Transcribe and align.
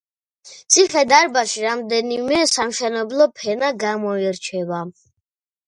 ციხე-დარბაზში 0.75 1.61
რამდენიმე 1.65 2.41
სამშენებლო 2.53 3.29
ფენა 3.37 3.73
გამოირჩევა. 3.87 4.85